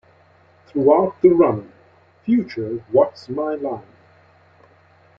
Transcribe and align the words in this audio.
Throughout 0.65 1.21
the 1.21 1.29
run, 1.29 1.71
future 2.25 2.83
What's 2.91 3.29
My 3.29 3.53
Line? 3.53 3.85